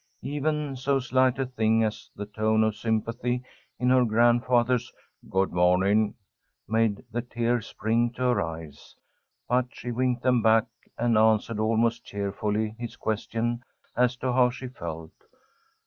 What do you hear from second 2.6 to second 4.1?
of sympathy in her